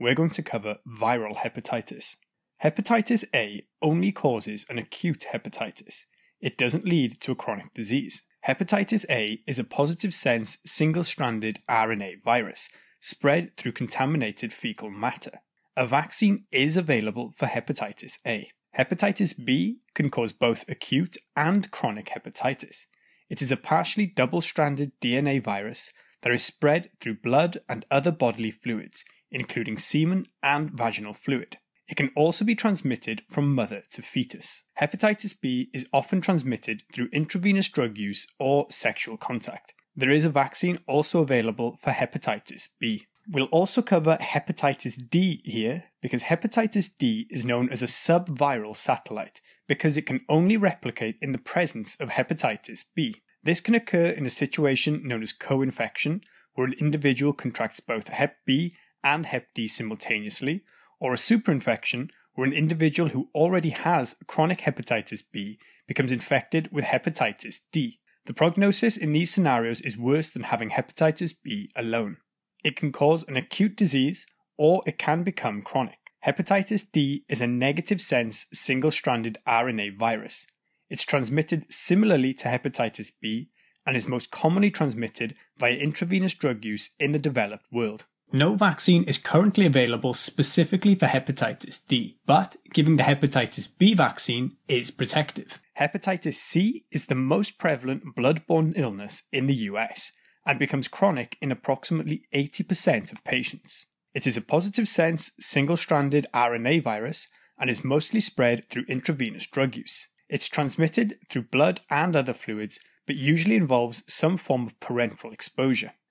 we're 0.00 0.14
going 0.14 0.30
to 0.30 0.42
cover 0.42 0.78
viral 0.86 1.36
hepatitis. 1.36 2.16
Hepatitis 2.62 3.24
A 3.34 3.66
only 3.80 4.12
causes 4.12 4.66
an 4.68 4.78
acute 4.78 5.26
hepatitis. 5.32 6.04
It 6.40 6.56
doesn't 6.56 6.84
lead 6.84 7.20
to 7.20 7.32
a 7.32 7.36
chronic 7.36 7.72
disease. 7.74 8.22
Hepatitis 8.46 9.04
A 9.10 9.40
is 9.46 9.58
a 9.58 9.64
positive 9.64 10.14
sense 10.14 10.58
single 10.64 11.04
stranded 11.04 11.60
RNA 11.68 12.22
virus 12.22 12.70
spread 13.00 13.56
through 13.56 13.72
contaminated 13.72 14.52
fecal 14.52 14.90
matter. 14.90 15.40
A 15.76 15.86
vaccine 15.86 16.44
is 16.50 16.76
available 16.76 17.32
for 17.36 17.46
hepatitis 17.46 18.18
A. 18.26 18.50
Hepatitis 18.76 19.34
B 19.44 19.78
can 19.94 20.10
cause 20.10 20.32
both 20.32 20.64
acute 20.68 21.16
and 21.36 21.70
chronic 21.70 22.06
hepatitis. 22.06 22.86
It 23.28 23.42
is 23.42 23.52
a 23.52 23.56
partially 23.56 24.06
double 24.06 24.40
stranded 24.40 24.92
DNA 25.00 25.42
virus 25.42 25.92
that 26.22 26.32
is 26.32 26.44
spread 26.44 26.90
through 27.00 27.20
blood 27.22 27.58
and 27.68 27.86
other 27.90 28.10
bodily 28.10 28.50
fluids, 28.50 29.04
including 29.30 29.78
semen 29.78 30.26
and 30.42 30.70
vaginal 30.70 31.14
fluid. 31.14 31.58
It 31.88 31.96
can 31.96 32.10
also 32.14 32.44
be 32.44 32.54
transmitted 32.54 33.22
from 33.30 33.54
mother 33.54 33.82
to 33.92 34.02
fetus. 34.02 34.64
Hepatitis 34.80 35.34
B 35.40 35.70
is 35.72 35.86
often 35.92 36.20
transmitted 36.20 36.82
through 36.92 37.08
intravenous 37.12 37.68
drug 37.68 37.96
use 37.96 38.26
or 38.38 38.66
sexual 38.70 39.16
contact. 39.16 39.72
There 39.96 40.10
is 40.10 40.24
a 40.24 40.30
vaccine 40.30 40.78
also 40.86 41.22
available 41.22 41.78
for 41.82 41.90
hepatitis 41.90 42.68
B. 42.78 43.06
We'll 43.30 43.46
also 43.46 43.82
cover 43.82 44.16
hepatitis 44.20 44.96
D 45.10 45.42
here 45.44 45.84
because 46.00 46.24
hepatitis 46.24 46.90
D 46.96 47.26
is 47.30 47.44
known 47.44 47.70
as 47.70 47.82
a 47.82 47.86
subviral 47.86 48.76
satellite 48.76 49.40
because 49.66 49.96
it 49.96 50.06
can 50.06 50.20
only 50.28 50.56
replicate 50.56 51.16
in 51.20 51.32
the 51.32 51.38
presence 51.38 51.98
of 52.00 52.10
hepatitis 52.10 52.84
B. 52.94 53.22
This 53.42 53.60
can 53.60 53.74
occur 53.74 54.06
in 54.06 54.26
a 54.26 54.30
situation 54.30 55.06
known 55.06 55.22
as 55.22 55.32
co 55.32 55.62
infection, 55.62 56.22
where 56.54 56.66
an 56.66 56.74
individual 56.74 57.32
contracts 57.32 57.80
both 57.80 58.08
Hep 58.08 58.36
B 58.44 58.74
and 59.02 59.26
Hep 59.26 59.48
D 59.54 59.68
simultaneously, 59.68 60.64
or 61.00 61.12
a 61.12 61.16
superinfection, 61.16 62.10
where 62.34 62.46
an 62.46 62.52
individual 62.52 63.10
who 63.10 63.28
already 63.34 63.70
has 63.70 64.16
chronic 64.26 64.60
hepatitis 64.60 65.22
B 65.30 65.58
becomes 65.86 66.12
infected 66.12 66.68
with 66.70 66.84
hepatitis 66.84 67.60
D. 67.72 68.00
The 68.26 68.34
prognosis 68.34 68.96
in 68.96 69.12
these 69.12 69.32
scenarios 69.32 69.80
is 69.80 69.96
worse 69.96 70.30
than 70.30 70.44
having 70.44 70.70
hepatitis 70.70 71.32
B 71.42 71.70
alone. 71.74 72.18
It 72.62 72.76
can 72.76 72.92
cause 72.92 73.26
an 73.26 73.36
acute 73.36 73.76
disease, 73.76 74.26
or 74.56 74.82
it 74.86 74.98
can 74.98 75.22
become 75.22 75.62
chronic. 75.62 75.98
Hepatitis 76.26 76.84
D 76.90 77.24
is 77.28 77.40
a 77.40 77.46
negative 77.46 78.00
sense 78.00 78.46
single 78.52 78.90
stranded 78.90 79.38
RNA 79.46 79.96
virus. 79.96 80.46
It's 80.90 81.04
transmitted 81.04 81.72
similarly 81.72 82.34
to 82.34 82.48
hepatitis 82.48 83.12
B 83.20 83.50
and 83.86 83.96
is 83.96 84.08
most 84.08 84.30
commonly 84.30 84.70
transmitted 84.70 85.34
via 85.58 85.72
intravenous 85.72 86.34
drug 86.34 86.64
use 86.64 86.90
in 86.98 87.12
the 87.12 87.18
developed 87.18 87.64
world. 87.72 88.04
No 88.32 88.56
vaccine 88.56 89.04
is 89.04 89.16
currently 89.16 89.64
available 89.64 90.12
specifically 90.12 90.94
for 90.94 91.06
hepatitis 91.06 91.86
D, 91.86 92.18
but 92.26 92.56
giving 92.74 92.96
the 92.96 93.04
hepatitis 93.04 93.66
B 93.78 93.94
vaccine 93.94 94.58
is 94.68 94.90
protective. 94.90 95.62
Hepatitis 95.80 96.34
C 96.34 96.84
is 96.90 97.06
the 97.06 97.14
most 97.14 97.56
prevalent 97.56 98.14
blood-borne 98.14 98.74
illness 98.76 99.22
in 99.32 99.46
the 99.46 99.54
US 99.54 100.12
and 100.44 100.58
becomes 100.58 100.88
chronic 100.88 101.38
in 101.40 101.50
approximately 101.50 102.24
80% 102.34 103.12
of 103.12 103.24
patients. 103.24 103.86
It 104.12 104.26
is 104.26 104.36
a 104.36 104.42
positive 104.42 104.90
sense 104.90 105.32
single 105.40 105.78
stranded 105.78 106.26
RNA 106.34 106.82
virus 106.82 107.28
and 107.58 107.70
is 107.70 107.82
mostly 107.82 108.20
spread 108.20 108.68
through 108.68 108.84
intravenous 108.88 109.46
drug 109.46 109.74
use. 109.74 110.06
It's 110.28 110.48
transmitted 110.48 111.16
through 111.30 111.44
blood 111.44 111.80
and 111.88 112.14
other 112.14 112.34
fluids, 112.34 112.78
but 113.06 113.16
usually 113.16 113.56
involves 113.56 114.04
some 114.06 114.36
form 114.36 114.66
of 114.66 114.78
parenteral 114.80 115.32
exposure. 115.32 115.92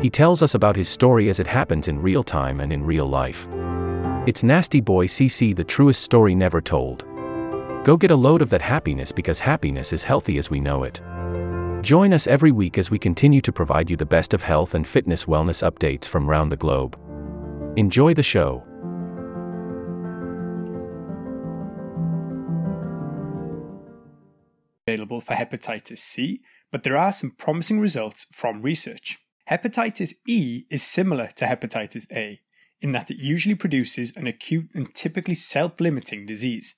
He 0.00 0.10
tells 0.10 0.42
us 0.42 0.54
about 0.54 0.76
his 0.76 0.88
story 0.88 1.28
as 1.28 1.40
it 1.40 1.46
happens 1.48 1.88
in 1.88 2.00
real 2.00 2.22
time 2.22 2.60
and 2.60 2.72
in 2.72 2.84
real 2.84 3.06
life. 3.06 3.48
It's 4.28 4.44
Nasty 4.44 4.80
Boy 4.80 5.06
CC, 5.06 5.56
the 5.56 5.64
truest 5.64 6.02
story 6.02 6.36
never 6.36 6.60
told. 6.60 7.04
Go 7.82 7.96
get 7.96 8.12
a 8.12 8.16
load 8.16 8.40
of 8.40 8.50
that 8.50 8.62
happiness 8.62 9.10
because 9.10 9.40
happiness 9.40 9.92
is 9.92 10.04
healthy 10.04 10.38
as 10.38 10.50
we 10.50 10.60
know 10.60 10.84
it. 10.84 11.00
Join 11.82 12.12
us 12.12 12.28
every 12.28 12.52
week 12.52 12.78
as 12.78 12.92
we 12.92 12.98
continue 12.98 13.40
to 13.40 13.52
provide 13.52 13.90
you 13.90 13.96
the 13.96 14.06
best 14.06 14.34
of 14.34 14.42
health 14.42 14.74
and 14.74 14.86
fitness 14.86 15.24
wellness 15.24 15.68
updates 15.68 16.04
from 16.04 16.30
around 16.30 16.50
the 16.50 16.56
globe. 16.56 16.96
Enjoy 17.76 18.14
the 18.14 18.22
show. 18.22 18.62
Available 24.86 25.20
for 25.20 25.34
hepatitis 25.34 25.98
C, 25.98 26.40
but 26.70 26.84
there 26.84 26.96
are 26.96 27.12
some 27.12 27.32
promising 27.32 27.80
results 27.80 28.26
from 28.32 28.62
research. 28.62 29.18
Hepatitis 29.50 30.12
E 30.26 30.66
is 30.68 30.82
similar 30.82 31.28
to 31.36 31.46
hepatitis 31.46 32.06
A 32.12 32.42
in 32.82 32.92
that 32.92 33.10
it 33.10 33.16
usually 33.16 33.54
produces 33.54 34.14
an 34.14 34.26
acute 34.26 34.68
and 34.74 34.94
typically 34.94 35.34
self 35.34 35.80
limiting 35.80 36.26
disease, 36.26 36.74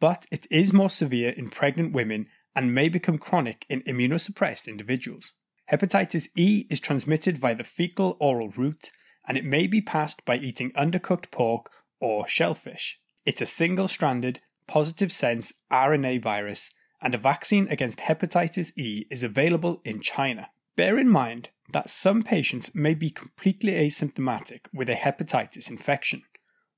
but 0.00 0.26
it 0.30 0.46
is 0.50 0.70
more 0.70 0.90
severe 0.90 1.30
in 1.30 1.48
pregnant 1.48 1.94
women 1.94 2.26
and 2.54 2.74
may 2.74 2.90
become 2.90 3.16
chronic 3.16 3.64
in 3.70 3.80
immunosuppressed 3.84 4.68
individuals. 4.68 5.32
Hepatitis 5.72 6.28
E 6.36 6.66
is 6.68 6.78
transmitted 6.78 7.38
via 7.38 7.54
the 7.54 7.64
fecal 7.64 8.18
oral 8.20 8.50
route 8.50 8.90
and 9.26 9.38
it 9.38 9.44
may 9.44 9.66
be 9.66 9.80
passed 9.80 10.22
by 10.26 10.36
eating 10.36 10.72
undercooked 10.72 11.30
pork 11.30 11.70
or 12.00 12.28
shellfish. 12.28 13.00
It's 13.24 13.40
a 13.40 13.46
single 13.46 13.88
stranded, 13.88 14.42
positive 14.66 15.10
sense 15.10 15.54
RNA 15.72 16.22
virus, 16.22 16.70
and 17.00 17.14
a 17.14 17.18
vaccine 17.18 17.66
against 17.68 18.00
hepatitis 18.00 18.76
E 18.76 19.06
is 19.10 19.22
available 19.22 19.80
in 19.86 20.02
China. 20.02 20.50
Bear 20.80 20.96
in 20.96 21.10
mind 21.10 21.50
that 21.74 21.90
some 21.90 22.22
patients 22.22 22.74
may 22.74 22.94
be 22.94 23.10
completely 23.10 23.72
asymptomatic 23.72 24.60
with 24.72 24.88
a 24.88 24.94
hepatitis 24.94 25.68
infection, 25.68 26.22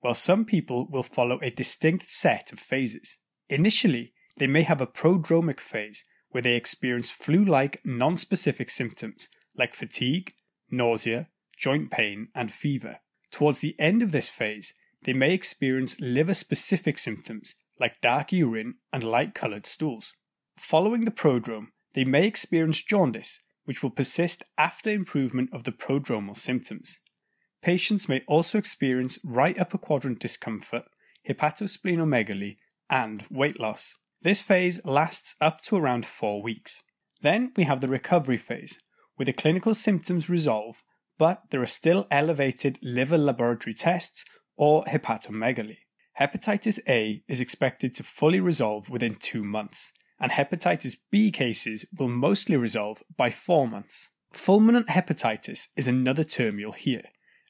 while 0.01 0.17
some 0.17 0.45
people 0.45 0.89
will 0.91 1.05
follow 1.05 1.39
a 1.41 1.51
distinct 1.53 2.11
set 2.11 2.53
of 2.53 2.59
phases. 2.59 3.19
Initially, 3.49 4.13
they 4.39 4.49
may 4.49 4.63
have 4.63 4.81
a 4.81 4.89
prodromic 4.89 5.61
phase 5.61 6.05
where 6.31 6.43
they 6.43 6.57
experience 6.57 7.13
flu 7.13 7.45
like 7.45 7.81
non 7.85 8.19
specific 8.19 8.71
symptoms 8.71 9.29
like 9.57 9.73
fatigue, 9.73 10.35
nausea, 10.69 11.29
joint 11.57 11.93
pain, 11.93 12.27
and 12.35 12.51
fever. 12.51 12.99
Towards 13.31 13.61
the 13.61 13.77
end 13.79 14.03
of 14.03 14.11
this 14.11 14.29
phase, 14.29 14.75
they 15.05 15.13
may 15.13 15.33
experience 15.33 16.01
liver 16.01 16.35
specific 16.35 16.99
symptoms 16.99 17.55
like 17.79 18.01
dark 18.01 18.33
urine 18.33 18.79
and 18.93 19.05
light 19.05 19.33
coloured 19.33 19.65
stools. 19.65 20.15
Following 20.59 21.05
the 21.05 21.13
prodrome, 21.13 21.69
they 21.95 22.05
may 22.05 22.27
experience 22.27 22.83
jaundice, 22.83 23.39
which 23.65 23.83
will 23.83 23.91
persist 23.91 24.45
after 24.59 24.91
improvement 24.91 25.51
of 25.53 25.65
the 25.65 25.73
prodromal 25.73 26.37
symptoms. 26.37 27.01
Patients 27.63 28.09
may 28.09 28.23
also 28.27 28.59
experience 28.59 29.19
right 29.25 29.59
upper 29.59 29.79
quadrant 29.79 30.19
discomfort, 30.19 30.85
hepatosplenomegaly, 31.29 32.57
and 32.91 33.25
weight 33.31 33.61
loss. 33.61 33.95
This 34.23 34.41
phase 34.41 34.85
lasts 34.85 35.37
up 35.41 35.61
to 35.63 35.77
around 35.77 36.07
four 36.07 36.43
weeks. 36.43 36.83
Then 37.23 37.53
we 37.57 37.65
have 37.65 37.81
the 37.81 37.89
recovery 37.89 38.37
phase, 38.37 38.81
where 39.17 39.27
the 39.27 39.33
clinical 39.33 39.75
symptoms 39.75 40.29
resolve, 40.29 40.83
but 41.19 41.43
there 41.51 41.63
are 41.63 41.67
still 41.67 42.07
elevated 42.11 42.79
liver 42.83 43.19
laboratory 43.19 43.75
tests 43.75 44.25
or 44.57 44.85
hepatomegaly. 44.85 45.79
Hepatitis 46.21 46.79
A 46.89 47.23
is 47.29 47.41
expected 47.41 47.95
to 47.95 48.03
fully 48.03 48.41
resolve 48.41 48.91
within 48.91 49.15
two 49.15 49.45
months, 49.45 49.93
and 50.23 50.31
hepatitis 50.31 50.97
B 51.11 51.33
cases 51.33 51.85
will 51.99 52.09
mostly 52.09 52.57
resolve 52.57 53.03
by 53.17 53.31
four 53.31 53.67
months. 53.67 54.09
Fulminant 54.33 54.87
hepatitis 54.87 55.69
is 55.77 55.89
another 55.89 56.23
term 56.23 56.61
you'll 56.61 56.73
hear, 56.73 57.03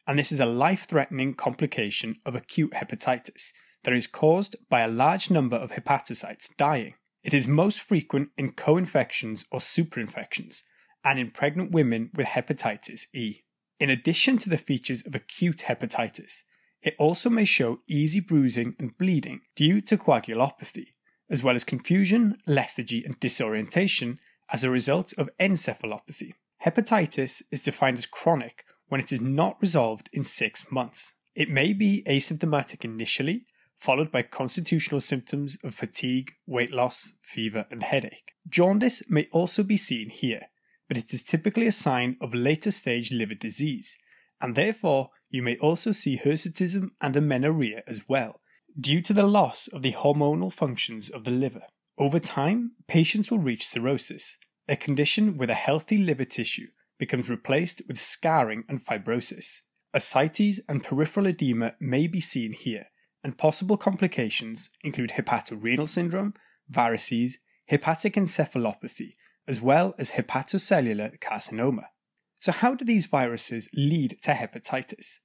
and 0.07 0.19
this 0.19 0.33
is 0.33 0.41
a 0.41 0.47
life 0.47 0.87
threatening 0.89 1.35
complication 1.35 2.17
of 2.25 2.35
acute 2.35 2.73
hepatitis 2.73 3.53
that 3.85 3.93
is 3.93 4.07
caused 4.07 4.57
by 4.71 4.81
a 4.81 4.89
large 4.89 5.31
number 5.31 5.57
of 5.57 5.73
hepatocytes 5.73 6.57
dying. 6.57 6.95
It 7.23 7.35
is 7.35 7.47
most 7.47 7.79
frequent 7.79 8.31
in 8.39 8.53
co 8.53 8.79
infections 8.79 9.45
or 9.53 9.61
superinfections, 9.61 10.63
and 11.05 11.19
in 11.19 11.31
pregnant 11.31 11.73
women 11.73 12.11
with 12.15 12.29
hepatitis 12.29 13.03
E. 13.15 13.43
In 13.79 13.91
addition 13.91 14.39
to 14.39 14.49
the 14.49 14.57
features 14.57 15.07
of 15.07 15.15
acute 15.15 15.65
hepatitis, 15.67 16.43
it 16.81 16.95
also 16.99 17.29
may 17.29 17.45
show 17.45 17.81
easy 17.87 18.19
bruising 18.21 18.75
and 18.79 18.97
bleeding 18.97 19.43
due 19.55 19.81
to 19.83 19.97
coagulopathy, 19.97 20.87
as 21.33 21.43
well 21.43 21.55
as 21.57 21.65
confusion, 21.65 22.37
lethargy, 22.47 23.03
and 23.03 23.19
disorientation 23.19 24.21
as 24.53 24.63
a 24.63 24.71
result 24.71 25.15
of 25.17 25.31
encephalopathy. 25.41 26.35
Hepatitis 26.65 27.43
is 27.51 27.63
defined 27.63 27.97
as 27.97 28.07
chronic 28.07 28.65
when 28.89 29.01
it 29.01 29.11
is 29.11 29.21
not 29.21 29.57
resolved 29.61 30.11
in 30.13 30.23
six 30.23 30.71
months. 30.71 31.15
It 31.35 31.49
may 31.49 31.73
be 31.73 32.05
asymptomatic 32.07 32.85
initially, 32.85 33.47
followed 33.81 34.13
by 34.13 34.23
constitutional 34.23 35.01
symptoms 35.01 35.57
of 35.65 35.75
fatigue, 35.75 36.33
weight 36.47 36.71
loss, 36.71 37.15
fever, 37.23 37.65
and 37.71 37.83
headache. 37.83 38.33
Jaundice 38.47 39.03
may 39.11 39.27
also 39.33 39.63
be 39.63 39.79
seen 39.79 40.11
here, 40.11 40.43
but 40.87 40.99
it 40.99 41.15
is 41.15 41.23
typically 41.23 41.67
a 41.67 41.73
sign 41.73 42.17
of 42.21 42.35
later 42.35 42.71
stage 42.71 43.11
liver 43.11 43.35
disease, 43.35 43.97
and 44.39 44.55
therefore 44.55 45.09
you 45.31 45.43
may 45.43 45.57
also 45.57 45.93
see 45.93 46.19
hirsutism 46.19 46.91
and 47.01 47.17
amenorrhea 47.17 47.83
as 47.89 48.03
well, 48.07 48.42
due 48.81 49.01
to 49.03 49.13
the 49.13 49.23
loss 49.23 49.69
of 49.69 49.83
the 49.83 49.93
hormonal 49.93 50.53
functions 50.53 51.11
of 51.11 51.25
the 51.25 51.31
liver. 51.31 51.65
Over 51.99 52.19
time, 52.19 52.73
patients 52.89 53.31
will 53.31 53.39
reach 53.39 53.67
cirrhosis, 53.67 54.39
a 54.69 54.77
condition 54.77 55.37
where 55.37 55.47
the 55.47 55.55
healthy 55.55 55.99
liver 55.99 56.25
tissue 56.25 56.69
becomes 56.99 57.29
replaced 57.29 57.83
with 57.87 58.01
scarring 58.01 58.65
and 58.69 58.85
fibrosis. 58.85 59.63
Ascites 59.95 60.61
and 60.69 60.83
peripheral 60.83 61.27
edema 61.27 61.75
may 61.81 62.07
be 62.07 62.21
seen 62.21 62.53
here, 62.53 62.87
and 63.23 63.37
possible 63.37 63.77
complications 63.77 64.71
include 64.83 65.11
hepatorenal 65.11 65.89
syndrome, 65.89 66.35
varices, 66.71 67.35
hepatic 67.67 68.15
encephalopathy, 68.15 69.15
as 69.47 69.61
well 69.61 69.95
as 69.99 70.11
hepatocellular 70.11 71.19
carcinoma. 71.19 71.85
So, 72.39 72.53
how 72.53 72.75
do 72.75 72.85
these 72.85 73.07
viruses 73.07 73.69
lead 73.75 74.17
to 74.23 74.33
hepatitis? 74.33 75.19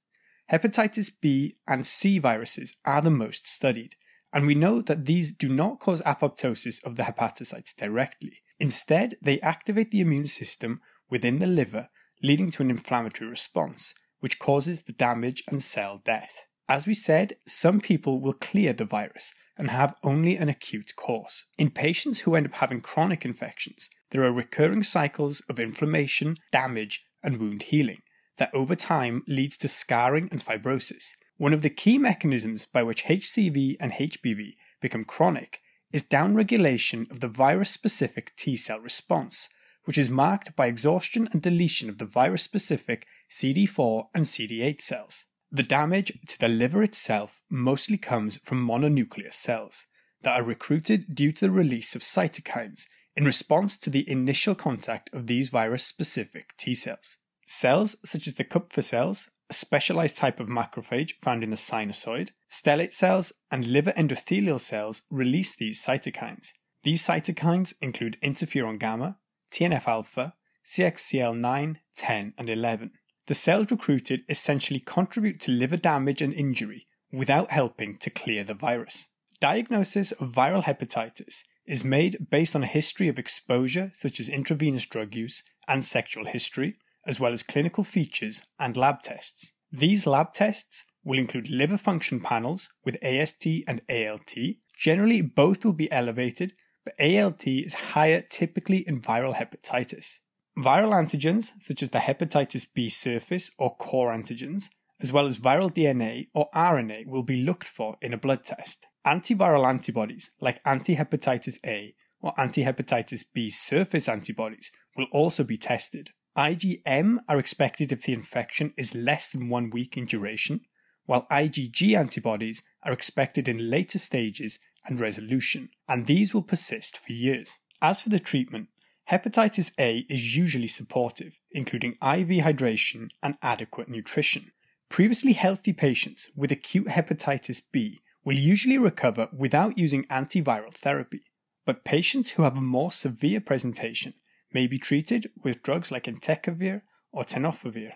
Hepatitis 0.50 1.10
B 1.20 1.56
and 1.66 1.86
C 1.86 2.18
viruses 2.18 2.74
are 2.86 3.02
the 3.02 3.10
most 3.10 3.46
studied, 3.46 3.96
and 4.32 4.46
we 4.46 4.54
know 4.54 4.80
that 4.80 5.04
these 5.04 5.30
do 5.30 5.48
not 5.48 5.78
cause 5.78 6.00
apoptosis 6.02 6.82
of 6.84 6.96
the 6.96 7.02
hepatocytes 7.02 7.76
directly. 7.76 8.42
Instead, 8.58 9.16
they 9.20 9.40
activate 9.40 9.90
the 9.90 10.00
immune 10.00 10.26
system 10.26 10.80
within 11.10 11.38
the 11.38 11.46
liver, 11.46 11.88
leading 12.22 12.50
to 12.52 12.62
an 12.62 12.70
inflammatory 12.70 13.28
response, 13.28 13.94
which 14.20 14.38
causes 14.38 14.82
the 14.82 14.92
damage 14.92 15.42
and 15.48 15.62
cell 15.62 16.00
death. 16.02 16.46
As 16.66 16.86
we 16.86 16.94
said, 16.94 17.36
some 17.46 17.80
people 17.80 18.20
will 18.20 18.32
clear 18.32 18.72
the 18.72 18.86
virus 18.86 19.34
and 19.58 19.70
have 19.70 19.94
only 20.02 20.36
an 20.36 20.48
acute 20.48 20.94
course. 20.96 21.44
In 21.58 21.70
patients 21.70 22.20
who 22.20 22.34
end 22.34 22.46
up 22.46 22.54
having 22.54 22.80
chronic 22.80 23.24
infections, 23.24 23.90
there 24.12 24.22
are 24.22 24.32
recurring 24.32 24.82
cycles 24.82 25.42
of 25.48 25.60
inflammation, 25.60 26.36
damage, 26.52 27.04
and 27.22 27.38
wound 27.38 27.64
healing 27.64 27.98
that 28.38 28.54
over 28.54 28.74
time 28.74 29.22
leads 29.26 29.56
to 29.58 29.68
scarring 29.68 30.28
and 30.32 30.44
fibrosis. 30.44 31.12
One 31.36 31.52
of 31.52 31.62
the 31.62 31.70
key 31.70 31.98
mechanisms 31.98 32.64
by 32.64 32.82
which 32.82 33.04
HCV 33.04 33.76
and 33.78 33.92
HBV 33.92 34.54
become 34.80 35.04
chronic 35.04 35.60
is 35.92 36.02
downregulation 36.02 37.10
of 37.10 37.20
the 37.20 37.28
virus 37.28 37.70
specific 37.70 38.32
T 38.36 38.56
cell 38.56 38.80
response, 38.80 39.48
which 39.84 39.98
is 39.98 40.10
marked 40.10 40.54
by 40.56 40.66
exhaustion 40.66 41.28
and 41.32 41.40
deletion 41.40 41.88
of 41.88 41.98
the 41.98 42.04
virus 42.04 42.42
specific 42.42 43.06
CD4 43.30 44.08
and 44.14 44.24
CD8 44.24 44.80
cells. 44.80 45.24
The 45.50 45.62
damage 45.62 46.12
to 46.26 46.38
the 46.38 46.48
liver 46.48 46.82
itself 46.82 47.40
mostly 47.48 47.96
comes 47.96 48.38
from 48.38 48.66
mononuclear 48.66 49.32
cells 49.32 49.86
that 50.22 50.38
are 50.38 50.42
recruited 50.42 51.14
due 51.14 51.32
to 51.32 51.46
the 51.46 51.50
release 51.50 51.94
of 51.94 52.02
cytokines 52.02 52.82
in 53.16 53.24
response 53.24 53.78
to 53.78 53.90
the 53.90 54.08
initial 54.10 54.54
contact 54.54 55.08
of 55.12 55.26
these 55.26 55.48
virus 55.48 55.84
specific 55.84 56.54
T 56.58 56.74
cells. 56.74 57.17
Cells 57.50 57.96
such 58.04 58.26
as 58.26 58.34
the 58.34 58.44
Kupffer 58.44 58.82
cells, 58.82 59.30
a 59.48 59.54
specialized 59.54 60.18
type 60.18 60.38
of 60.38 60.48
macrophage 60.48 61.14
found 61.22 61.42
in 61.42 61.48
the 61.48 61.56
sinusoid, 61.56 62.28
stellate 62.50 62.92
cells, 62.92 63.32
and 63.50 63.66
liver 63.66 63.92
endothelial 63.92 64.60
cells 64.60 65.00
release 65.08 65.56
these 65.56 65.82
cytokines. 65.82 66.52
These 66.84 67.02
cytokines 67.02 67.72
include 67.80 68.18
interferon 68.22 68.78
gamma, 68.78 69.16
TNF 69.50 69.88
alpha, 69.88 70.34
CXCL9, 70.66 71.76
10, 71.96 72.34
and 72.36 72.50
11. 72.50 72.90
The 73.28 73.34
cells 73.34 73.70
recruited 73.70 74.24
essentially 74.28 74.80
contribute 74.80 75.40
to 75.40 75.50
liver 75.50 75.78
damage 75.78 76.20
and 76.20 76.34
injury 76.34 76.86
without 77.10 77.50
helping 77.50 77.96
to 78.00 78.10
clear 78.10 78.44
the 78.44 78.52
virus. 78.52 79.06
Diagnosis 79.40 80.12
of 80.12 80.32
viral 80.32 80.64
hepatitis 80.64 81.44
is 81.64 81.82
made 81.82 82.28
based 82.28 82.54
on 82.54 82.62
a 82.62 82.66
history 82.66 83.08
of 83.08 83.18
exposure, 83.18 83.90
such 83.94 84.20
as 84.20 84.28
intravenous 84.28 84.84
drug 84.84 85.14
use 85.14 85.44
and 85.66 85.82
sexual 85.82 86.26
history, 86.26 86.76
as 87.08 87.18
well 87.18 87.32
as 87.32 87.42
clinical 87.42 87.82
features 87.82 88.46
and 88.60 88.76
lab 88.76 89.02
tests. 89.02 89.54
These 89.72 90.06
lab 90.06 90.34
tests 90.34 90.84
will 91.02 91.18
include 91.18 91.48
liver 91.48 91.78
function 91.78 92.20
panels 92.20 92.68
with 92.84 93.02
AST 93.02 93.46
and 93.66 93.80
ALT. 93.88 94.34
Generally, 94.78 95.22
both 95.22 95.64
will 95.64 95.72
be 95.72 95.90
elevated, 95.90 96.52
but 96.84 96.94
ALT 97.00 97.46
is 97.46 97.74
higher 97.74 98.20
typically 98.20 98.86
in 98.86 99.00
viral 99.00 99.34
hepatitis. 99.34 100.18
Viral 100.58 100.92
antigens, 100.92 101.52
such 101.60 101.82
as 101.82 101.90
the 101.90 101.98
hepatitis 101.98 102.66
B 102.72 102.90
surface 102.90 103.50
or 103.58 103.74
core 103.76 104.12
antigens, 104.12 104.64
as 105.00 105.12
well 105.12 105.26
as 105.26 105.38
viral 105.38 105.72
DNA 105.72 106.28
or 106.34 106.48
RNA, 106.54 107.06
will 107.06 107.22
be 107.22 107.42
looked 107.42 107.68
for 107.68 107.96
in 108.02 108.12
a 108.12 108.18
blood 108.18 108.44
test. 108.44 108.86
Antiviral 109.06 109.66
antibodies, 109.66 110.30
like 110.40 110.60
anti 110.66 110.96
hepatitis 110.96 111.58
A 111.64 111.94
or 112.20 112.38
anti 112.38 112.64
hepatitis 112.64 113.24
B 113.32 113.48
surface 113.48 114.08
antibodies, 114.08 114.72
will 114.96 115.06
also 115.12 115.44
be 115.44 115.56
tested. 115.56 116.10
IgM 116.38 117.18
are 117.28 117.40
expected 117.40 117.90
if 117.90 118.02
the 118.02 118.12
infection 118.12 118.72
is 118.76 118.94
less 118.94 119.26
than 119.26 119.48
one 119.48 119.70
week 119.70 119.96
in 119.96 120.06
duration, 120.06 120.60
while 121.04 121.26
IgG 121.32 121.98
antibodies 121.98 122.62
are 122.84 122.92
expected 122.92 123.48
in 123.48 123.68
later 123.68 123.98
stages 123.98 124.60
and 124.86 125.00
resolution, 125.00 125.68
and 125.88 126.06
these 126.06 126.32
will 126.32 126.44
persist 126.44 126.96
for 126.96 127.12
years. 127.12 127.56
As 127.82 128.00
for 128.00 128.10
the 128.10 128.20
treatment, 128.20 128.68
hepatitis 129.10 129.72
A 129.80 130.06
is 130.08 130.36
usually 130.36 130.68
supportive, 130.68 131.40
including 131.50 131.94
IV 131.94 132.44
hydration 132.44 133.08
and 133.20 133.36
adequate 133.42 133.88
nutrition. 133.88 134.52
Previously 134.88 135.32
healthy 135.32 135.72
patients 135.72 136.30
with 136.36 136.52
acute 136.52 136.86
hepatitis 136.86 137.60
B 137.72 137.98
will 138.24 138.38
usually 138.38 138.78
recover 138.78 139.28
without 139.36 139.76
using 139.76 140.04
antiviral 140.04 140.72
therapy, 140.72 141.22
but 141.66 141.84
patients 141.84 142.30
who 142.30 142.44
have 142.44 142.56
a 142.56 142.60
more 142.60 142.92
severe 142.92 143.40
presentation 143.40 144.14
may 144.52 144.66
be 144.66 144.78
treated 144.78 145.30
with 145.42 145.62
drugs 145.62 145.90
like 145.90 146.04
entecavir 146.04 146.82
or 147.12 147.24
tenofovir. 147.24 147.92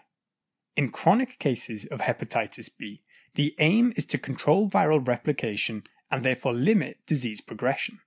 In 0.76 0.90
chronic 0.90 1.38
cases 1.38 1.86
of 1.86 2.00
hepatitis 2.00 2.70
B, 2.78 3.02
the 3.34 3.54
aim 3.58 3.92
is 3.96 4.04
to 4.06 4.18
control 4.18 4.68
viral 4.68 5.06
replication 5.06 5.84
and 6.10 6.22
therefore 6.22 6.52
limit 6.52 6.98
disease 7.06 7.40
progression. 7.40 8.00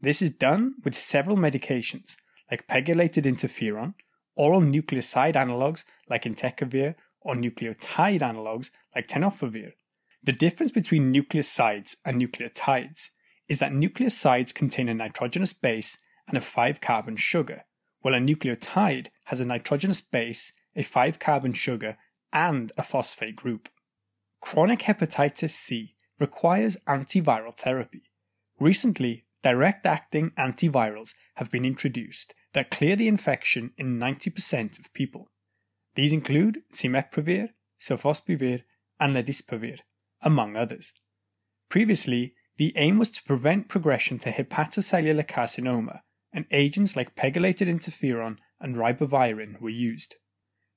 This 0.00 0.22
is 0.22 0.30
done 0.30 0.74
with 0.84 0.96
several 0.96 1.36
medications 1.36 2.16
like 2.50 2.66
pegylated 2.66 3.24
interferon, 3.24 3.94
oral 4.34 4.60
nucleoside 4.60 5.36
analogues 5.36 5.84
like 6.08 6.24
entecavir, 6.24 6.94
or 7.20 7.34
nucleotide 7.34 8.22
analogues 8.22 8.70
like 8.94 9.08
tenofovir. 9.08 9.72
The 10.22 10.32
difference 10.32 10.72
between 10.72 11.12
nucleosides 11.12 11.96
and 12.04 12.20
nucleotides 12.20 13.10
is 13.48 13.58
that 13.58 13.72
nucleosides 13.72 14.54
contain 14.54 14.88
a 14.88 14.94
nitrogenous 14.94 15.52
base 15.52 15.98
and 16.28 16.36
a 16.36 16.40
5 16.40 16.80
carbon 16.80 17.16
sugar, 17.16 17.64
while 18.00 18.14
a 18.14 18.18
nucleotide 18.18 19.08
has 19.24 19.40
a 19.40 19.44
nitrogenous 19.44 20.00
base, 20.00 20.52
a 20.74 20.82
5 20.82 21.18
carbon 21.18 21.52
sugar, 21.52 21.96
and 22.32 22.72
a 22.76 22.82
phosphate 22.82 23.36
group. 23.36 23.68
Chronic 24.40 24.80
hepatitis 24.80 25.50
C 25.50 25.94
requires 26.18 26.76
antiviral 26.88 27.54
therapy. 27.54 28.02
Recently, 28.58 29.24
direct 29.42 29.86
acting 29.86 30.30
antivirals 30.38 31.14
have 31.36 31.50
been 31.50 31.64
introduced 31.64 32.34
that 32.52 32.70
clear 32.70 32.96
the 32.96 33.08
infection 33.08 33.72
in 33.76 33.98
90% 33.98 34.78
of 34.78 34.92
people. 34.92 35.30
These 35.94 36.12
include 36.12 36.62
simeprevir, 36.72 37.50
sofosbuvir, 37.80 38.62
and 38.98 39.16
ledipasvir, 39.16 39.78
among 40.22 40.56
others. 40.56 40.92
Previously, 41.68 42.34
the 42.56 42.72
aim 42.76 42.98
was 42.98 43.10
to 43.10 43.22
prevent 43.22 43.68
progression 43.68 44.18
to 44.18 44.30
hepatocellular 44.30 45.26
carcinoma, 45.26 46.00
and 46.32 46.46
agents 46.50 46.96
like 46.96 47.16
pegylated 47.16 47.68
interferon 47.68 48.36
and 48.60 48.76
ribavirin 48.76 49.60
were 49.60 49.70
used. 49.70 50.16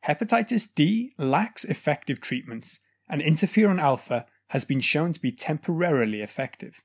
Hepatitis 0.07 0.67
D 0.73 1.13
lacks 1.17 1.63
effective 1.63 2.19
treatments, 2.19 2.79
and 3.09 3.21
interferon 3.21 3.79
alpha 3.79 4.25
has 4.47 4.65
been 4.65 4.81
shown 4.81 5.13
to 5.13 5.19
be 5.19 5.31
temporarily 5.31 6.21
effective. 6.21 6.81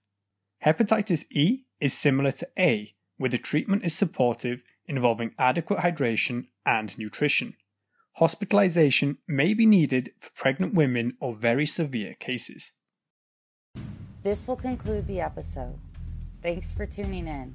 Hepatitis 0.65 1.25
E 1.31 1.65
is 1.81 1.93
similar 1.93 2.31
to 2.33 2.49
A, 2.59 2.95
where 3.17 3.31
the 3.31 3.39
treatment 3.39 3.85
is 3.85 3.95
supportive, 3.95 4.63
involving 4.87 5.35
adequate 5.39 5.81
hydration 5.81 6.47
and 6.65 6.97
nutrition. 6.99 7.55
Hospitalization 8.15 9.19
may 9.29 9.55
be 9.55 9.67
needed 9.67 10.11
for 10.19 10.31
pregnant 10.31 10.75
women 10.75 11.17
or 11.21 11.35
very 11.35 11.67
severe 11.67 12.15
cases. 12.15 12.73
This 14.23 14.49
will 14.49 14.57
conclude 14.57 15.07
the 15.07 15.21
episode. 15.21 15.79
Thanks 16.43 16.73
for 16.73 16.87
tuning 16.87 17.29
in. 17.29 17.55